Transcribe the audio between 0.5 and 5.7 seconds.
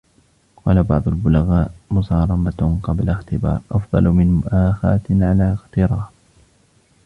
وَقَالَ بَعْضُ الْبُلَغَاءِ مُصَارَمَةٌ قَبْلَ اخْتِبَارٍ، أَفْضَلُ مِنْ مُؤَاخَاةٍ عَلَى